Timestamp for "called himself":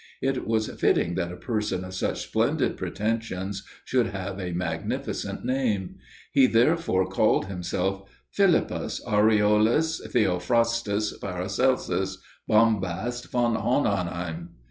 7.05-8.09